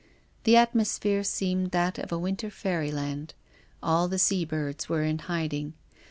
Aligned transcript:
The 0.45 0.57
at 0.57 0.73
mosphere 0.73 1.23
seemed 1.23 1.69
that 1.69 1.99
of 1.99 2.11
a 2.11 2.15
Avinter 2.15 2.51
fairyland. 2.51 3.35
All 3.83 4.07
the 4.07 4.17
sea 4.17 4.45
birds 4.45 4.89
were 4.89 5.03
in 5.03 5.19
hiding. 5.19 5.73